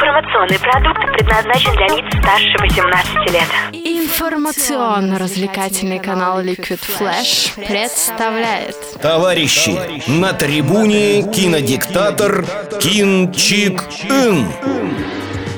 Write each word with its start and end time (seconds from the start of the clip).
Информационный 0.00 0.60
продукт 0.60 1.00
предназначен 1.12 1.72
для 1.72 1.88
лиц 1.88 2.04
старше 2.20 2.56
18 2.60 3.32
лет. 3.32 3.48
Информационно-развлекательный 3.72 5.98
канал 5.98 6.40
Liquid 6.40 6.78
Flash 6.78 7.56
представляет 7.66 8.76
Товарищи, 9.02 9.76
на 10.08 10.32
трибуне 10.34 11.24
кинодиктатор 11.32 12.44
Кин 12.80 13.32
Чик 13.32 13.82
Ин. 14.04 14.46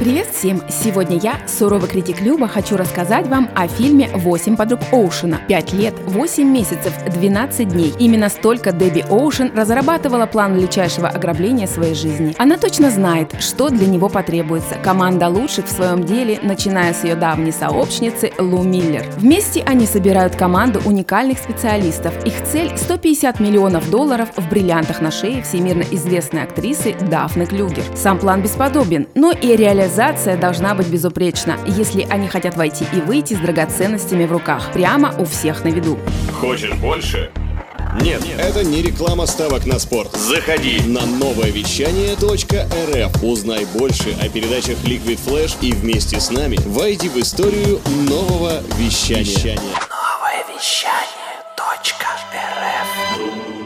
Привет 0.00 0.26
всем! 0.26 0.60
Сегодня 0.68 1.18
я, 1.18 1.36
суровый 1.46 1.88
критик 1.88 2.20
Люба, 2.20 2.48
хочу 2.48 2.76
рассказать 2.76 3.28
вам 3.28 3.48
о 3.54 3.68
фильме 3.68 4.10
«Восемь 4.12 4.56
подруг 4.56 4.80
Оушена». 4.90 5.40
Пять 5.46 5.72
лет, 5.72 5.94
восемь 6.06 6.48
месяцев, 6.48 6.92
12 7.06 7.68
дней. 7.68 7.94
Именно 8.00 8.28
столько 8.28 8.72
Дебби 8.72 9.04
Оушен 9.08 9.52
разрабатывала 9.56 10.26
план 10.26 10.56
величайшего 10.56 11.08
ограбления 11.08 11.68
своей 11.68 11.94
жизни. 11.94 12.34
Она 12.38 12.56
точно 12.56 12.90
знает, 12.90 13.36
что 13.38 13.68
для 13.70 13.86
него 13.86 14.08
потребуется. 14.08 14.74
Команда 14.82 15.28
лучших 15.28 15.66
в 15.66 15.70
своем 15.70 16.02
деле, 16.02 16.40
начиная 16.42 16.92
с 16.92 17.04
ее 17.04 17.14
давней 17.14 17.52
сообщницы 17.52 18.32
Лу 18.36 18.64
Миллер. 18.64 19.06
Вместе 19.18 19.62
они 19.64 19.86
собирают 19.86 20.34
команду 20.34 20.82
уникальных 20.84 21.38
специалистов. 21.38 22.12
Их 22.26 22.34
цель– 22.50 22.72
150 22.76 23.38
миллионов 23.38 23.88
долларов 23.90 24.30
в 24.36 24.50
бриллиантах 24.50 25.00
на 25.00 25.12
шее 25.12 25.44
всемирно 25.44 25.84
известной 25.92 26.42
актрисы 26.42 26.96
Дафны 27.08 27.46
Клюгер. 27.46 27.84
Сам 27.94 28.18
план 28.18 28.42
бесподобен, 28.42 29.06
но 29.14 29.30
и 29.30 29.54
реализация 29.54 29.83
Реализация 29.84 30.38
должна 30.38 30.74
быть 30.74 30.86
безупречна, 30.86 31.58
если 31.66 32.06
они 32.08 32.26
хотят 32.26 32.56
войти 32.56 32.86
и 32.94 33.02
выйти 33.02 33.34
с 33.34 33.38
драгоценностями 33.38 34.24
в 34.24 34.32
руках, 34.32 34.72
прямо 34.72 35.14
у 35.18 35.26
всех 35.26 35.62
на 35.62 35.68
виду. 35.68 35.98
Хочешь 36.32 36.72
больше? 36.76 37.30
Нет, 38.00 38.22
это 38.38 38.64
не 38.64 38.80
реклама 38.80 39.26
ставок 39.26 39.66
на 39.66 39.78
спорт. 39.78 40.16
Заходи 40.16 40.80
на 40.86 41.04
новое 41.04 41.50
вещание 41.50 42.14
.рф. 42.14 43.22
Узнай 43.22 43.66
больше 43.74 44.16
о 44.22 44.28
передачах 44.30 44.78
Liquid 44.84 45.20
Flash 45.22 45.58
и 45.60 45.72
вместе 45.72 46.18
с 46.18 46.30
нами 46.30 46.56
войди 46.64 47.10
в 47.10 47.18
историю 47.18 47.78
нового 48.08 48.62
вещания. 48.78 49.58
Новое 49.60 50.56
вещание. 50.56 50.93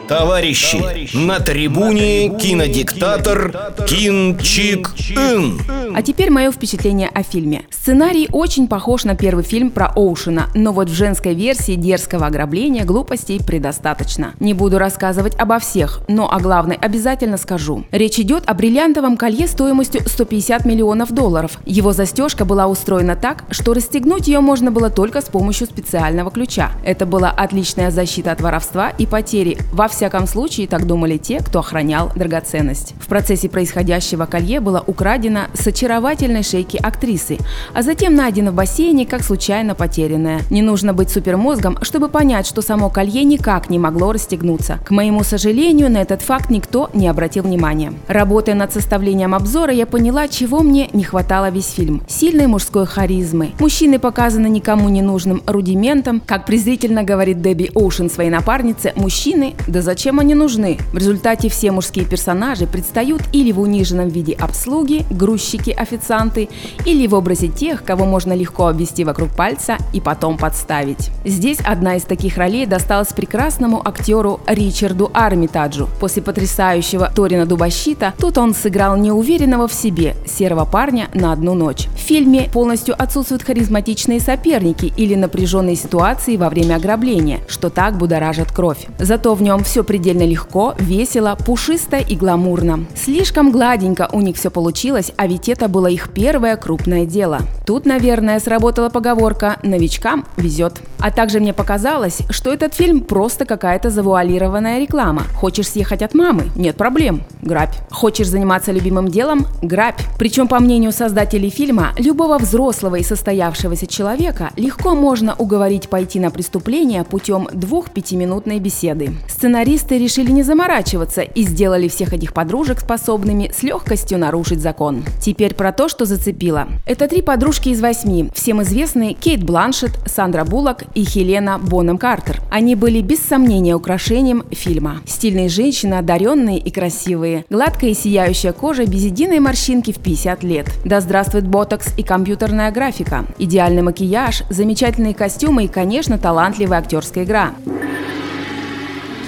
Товарищи, 0.09 1.14
на 1.14 1.39
трибуне 1.39 2.31
кинодиктатор 2.31 3.75
Кин 3.87 4.39
Чик 4.39 4.95
Ин. 5.11 5.61
А 5.95 6.00
теперь 6.00 6.31
мое 6.31 6.50
впечатление 6.50 7.11
о 7.12 7.23
фильме. 7.23 7.65
Сценарий 7.70 8.27
очень 8.33 8.69
похож 8.69 9.05
на 9.05 9.15
первый 9.15 9.45
фильм 9.45 9.70
про 9.70 9.89
Оушена, 9.89 10.48
но 10.55 10.73
вот 10.73 10.89
в 10.89 10.95
женской 10.95 11.34
версии 11.34 11.75
дерзкого 11.75 12.27
ограбления 12.27 12.87
глупостей 12.87 13.39
предостаточно. 13.39 14.33
Не 14.41 14.55
буду 14.55 14.78
рассказывать 14.78 15.37
обо 15.37 15.59
всех, 15.59 16.00
но 16.09 16.33
о 16.33 16.41
главной 16.41 16.77
обязательно 16.77 17.37
скажу. 17.37 17.84
Речь 17.91 18.19
идет 18.19 18.45
о 18.47 18.55
бриллиантовом 18.55 19.19
колье 19.19 19.47
стоимостью 19.47 20.00
150 20.06 20.65
миллионов 20.65 21.12
долларов. 21.12 21.59
Его 21.67 21.93
застежка 21.93 22.47
была 22.47 22.67
устроена 22.67 23.15
так, 23.15 23.45
что 23.50 23.75
расстегнуть 23.75 24.27
ее 24.27 24.41
можно 24.41 24.70
было 24.70 24.89
только 24.89 25.20
с 25.20 25.27
помощью 25.27 25.67
специального 25.67 26.31
ключа. 26.31 26.72
Это 26.83 27.05
была 27.05 27.31
отличная 27.31 27.91
защита 27.91 28.33
от 28.33 28.41
воровства 28.41 28.89
и 28.97 29.05
потери 29.05 29.59
во 29.70 29.89
всех 29.89 29.97
всяком 29.98 30.28
случае, 30.28 30.68
так 30.68 30.86
думали 30.86 31.16
те, 31.16 31.41
кто 31.41 31.58
охранял 31.58 32.12
драгоценность. 32.14 32.94
В 33.00 33.08
процессе 33.08 33.48
происходящего 33.48 34.27
колье 34.27 34.60
было 34.60 34.82
украдено 34.86 35.46
с 35.54 35.66
очаровательной 35.66 36.44
шейки 36.44 36.77
актрисы, 36.77 37.38
а 37.74 37.82
затем 37.82 38.14
найдено 38.14 38.52
в 38.52 38.54
бассейне 38.54 39.06
как 39.06 39.24
случайно 39.24 39.74
потерянное. 39.74 40.42
Не 40.50 40.62
нужно 40.62 40.94
быть 40.94 41.10
супермозгом, 41.10 41.78
чтобы 41.82 42.08
понять, 42.08 42.46
что 42.46 42.62
само 42.62 42.91
колье 42.91 43.24
никак 43.24 43.70
не 43.70 43.78
могло 43.80 44.12
расстегнуться. 44.12 44.78
К 44.86 44.92
моему 44.92 45.24
сожалению, 45.24 45.91
на 45.91 45.98
этот 45.98 46.22
факт 46.22 46.48
никто 46.48 46.91
не 46.94 47.08
обратил 47.08 47.42
внимания. 47.42 47.92
Работая 48.06 48.54
над 48.54 48.72
составлением 48.72 49.34
обзора, 49.34 49.72
я 49.72 49.84
поняла, 49.84 50.28
чего 50.28 50.60
мне 50.60 50.91
не 50.92 51.02
хватало 51.02 51.50
весь 51.50 51.72
фильм. 51.72 52.02
Сильной 52.06 52.46
мужской 52.46 52.86
харизмы. 52.86 53.50
Мужчины 53.58 53.98
показаны 53.98 54.46
никому 54.48 54.88
не 54.91 55.02
нужным 55.02 55.42
рудиментом. 55.44 56.22
Как 56.24 56.46
презрительно 56.46 57.02
говорит 57.02 57.42
Дебби 57.42 57.72
Оушен 57.74 58.08
своей 58.08 58.30
напарнице, 58.30 58.92
мужчины, 58.94 59.54
да 59.66 59.82
зачем 59.88 60.21
они 60.21 60.34
нужны? 60.34 60.76
В 60.93 60.99
результате 60.99 61.49
все 61.49 61.72
мужские 61.72 62.04
персонажи 62.04 62.66
предстают 62.66 63.22
или 63.32 63.53
в 63.53 63.60
униженном 63.60 64.09
виде 64.09 64.34
обслуги, 64.34 65.06
грузчики, 65.09 65.71
официанты, 65.71 66.50
или 66.84 67.06
в 67.06 67.15
образе 67.15 67.49
тех, 67.49 67.82
кого 67.84 68.04
можно 68.04 68.34
легко 68.34 68.66
обвести 68.66 69.03
вокруг 69.03 69.31
пальца 69.31 69.78
и 69.94 70.03
потом 70.03 70.37
подставить. 70.37 71.09
Здесь 71.25 71.60
одна 71.65 71.97
из 71.97 72.03
таких 72.03 72.37
ролей 72.37 72.66
досталась 72.66 73.15
прекрасному 73.15 73.81
актеру 73.82 74.41
Ричарду 74.47 75.10
Армитаджу. 75.15 75.88
После 76.00 76.20
потрясающего 76.20 77.10
Торина 77.15 77.47
Дубощита 77.47 78.12
тут 78.19 78.37
он 78.37 78.53
сыграл 78.53 78.99
неуверенного 78.99 79.69
в 79.69 79.72
себе 79.72 80.16
серого 80.26 80.66
парня 80.66 81.09
на 81.15 81.32
одну 81.32 81.55
ночь. 81.55 81.88
В 81.94 81.99
фильме 81.99 82.50
полностью 82.53 82.94
отсутствуют 83.03 83.43
харизматичные 83.43 84.20
соперники 84.20 84.93
или 84.99 85.15
напряженные 85.15 85.76
ситуации 85.76 86.37
во 86.37 86.50
время 86.50 86.75
ограбления, 86.75 87.41
что 87.49 87.70
так 87.70 87.97
будоражит 87.97 88.53
кровь. 88.53 88.87
Зато 88.99 89.34
в 89.34 89.41
нем 89.41 89.65
все 89.65 89.78
все 89.78 89.84
предельно 89.84 90.25
легко, 90.27 90.75
весело, 90.81 91.39
пушисто 91.47 91.99
и 91.99 92.16
гламурно. 92.16 92.87
Слишком 92.97 93.53
гладенько 93.53 94.09
у 94.12 94.21
них 94.21 94.34
все 94.34 94.50
получилось, 94.50 95.12
а 95.16 95.28
ведь 95.28 95.49
это 95.49 95.69
было 95.69 95.87
их 95.87 96.12
первое 96.12 96.56
крупное 96.56 97.06
дело. 97.06 97.43
Тут, 97.65 97.87
наверное, 97.87 98.41
сработала 98.41 98.88
поговорка 98.88 99.61
«новичкам 99.62 100.27
везет». 100.37 100.81
А 100.98 101.10
также 101.10 101.41
мне 101.41 101.53
показалось, 101.53 102.20
что 102.31 102.53
этот 102.53 102.75
фильм 102.75 103.00
просто 103.00 103.44
какая-то 103.44 103.91
завуалированная 103.91 104.81
реклама. 104.81 105.22
Хочешь 105.34 105.69
съехать 105.69 106.03
от 106.03 106.14
мамы? 106.14 106.50
Нет 106.56 106.76
проблем. 106.76 107.22
Грабь. 107.42 107.76
Хочешь 107.91 108.28
заниматься 108.28 108.72
любимым 108.72 109.08
делом? 109.08 109.47
Грабь. 109.62 110.00
Причем, 110.19 110.48
по 110.48 110.58
мнению 110.58 110.92
создателей 110.92 111.50
фильма, 111.50 111.92
любого 111.98 112.38
взрослого 112.38 112.97
и 112.97 113.04
состоявшегося 113.04 113.87
человека 113.87 114.50
легко 114.56 114.94
можно 114.94 115.34
уговорить 115.38 115.88
пойти 115.88 116.19
на 116.19 116.31
преступление 116.31 117.04
путем 117.04 117.48
двух-пятиминутной 117.53 118.58
беседы. 118.58 119.12
Сценарий 119.28 119.69
Сценаристы 119.69 119.98
решили 119.98 120.31
не 120.31 120.42
заморачиваться 120.42 121.20
и 121.20 121.42
сделали 121.42 121.88
всех 121.88 122.14
этих 122.14 122.32
подружек 122.32 122.81
способными 122.81 123.50
с 123.54 123.62
легкостью 123.62 124.19
нарушить 124.19 124.60
закон. 124.60 125.04
Теперь 125.20 125.54
про 125.54 125.72
то, 125.72 125.88
что 125.88 126.06
зацепило. 126.06 126.69
Это 126.87 127.06
три 127.06 127.20
подружки 127.20 127.69
из 127.69 127.81
восьми, 127.82 128.31
всем 128.34 128.62
известные 128.62 129.12
Кейт 129.12 129.42
Бланшет, 129.42 129.91
Сандра 130.06 130.44
Буллок 130.44 130.84
и 130.94 131.04
Хелена 131.04 131.59
Бонем 131.59 131.99
Картер. 131.99 132.41
Они 132.50 132.75
были 132.75 133.00
без 133.00 133.21
сомнения 133.21 133.75
украшением 133.75 134.44
фильма. 134.50 135.00
Стильные 135.06 135.49
женщины, 135.49 135.94
одаренные 135.94 136.59
и 136.59 136.71
красивые. 136.71 137.44
Гладкая 137.50 137.91
и 137.91 137.94
сияющая 137.94 138.53
кожа 138.53 138.87
без 138.87 139.04
единой 139.04 139.41
морщинки 139.41 139.93
в 139.93 139.99
50 139.99 140.43
лет. 140.44 140.66
Да 140.84 141.00
здравствует 141.00 141.47
ботокс 141.47 141.93
и 141.97 142.03
компьютерная 142.03 142.71
графика. 142.71 143.25
Идеальный 143.38 143.82
макияж, 143.82 144.43
замечательные 144.50 145.15
костюмы 145.15 145.65
и, 145.65 145.69
конечно, 145.69 146.19
талантливая 146.19 146.78
актерская 146.78 147.25
игра. 147.25 147.53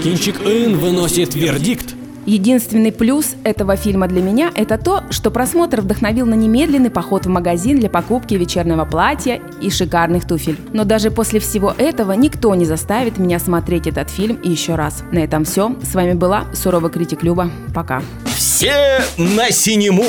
Кинчик 0.03 0.41
Ин 0.41 0.79
выносит 0.79 1.35
вердикт. 1.35 2.00
Единственный 2.31 2.93
плюс 2.93 3.35
этого 3.43 3.75
фильма 3.75 4.07
для 4.07 4.23
меня– 4.23 4.53
это 4.55 4.79
то, 4.79 5.03
что 5.11 5.33
просмотр 5.33 5.81
вдохновил 5.81 6.27
на 6.27 6.35
немедленный 6.35 6.89
поход 6.89 7.27
в 7.27 7.29
магазин 7.29 7.81
для 7.81 7.91
покупки 7.91 8.35
вечернего 8.35 8.85
платья 8.85 9.41
и 9.61 9.69
шикарных 9.69 10.29
туфель. 10.29 10.57
Но 10.73 10.85
даже 10.85 11.11
после 11.11 11.41
всего 11.41 11.75
этого 11.77 12.13
никто 12.13 12.55
не 12.55 12.67
заставит 12.67 13.19
меня 13.19 13.41
смотреть 13.41 13.89
этот 13.89 14.11
фильм 14.11 14.39
еще 14.45 14.77
раз. 14.77 15.03
На 15.11 15.19
этом 15.19 15.45
все. 15.45 15.75
С 15.83 15.93
вами 15.93 16.13
была 16.13 16.45
суровый 16.55 16.93
критик 16.93 17.25
Люба. 17.25 17.51
Пока. 17.75 18.01
Все 18.27 19.01
на 19.19 19.51
синему! 19.51 20.05